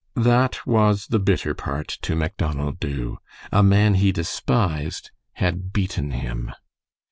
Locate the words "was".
0.65-1.05